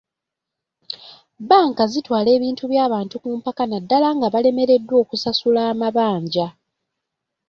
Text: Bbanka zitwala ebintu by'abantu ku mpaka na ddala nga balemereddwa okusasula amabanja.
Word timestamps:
Bbanka 1.41 1.83
zitwala 1.91 2.29
ebintu 2.37 2.63
by'abantu 2.71 3.15
ku 3.23 3.29
mpaka 3.39 3.63
na 3.67 3.77
ddala 3.83 4.09
nga 4.17 4.27
balemereddwa 4.33 4.95
okusasula 5.03 5.61
amabanja. 5.71 6.47